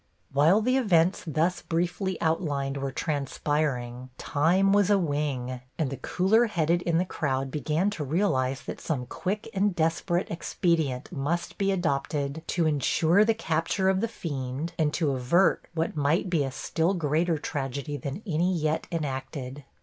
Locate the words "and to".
14.79-15.11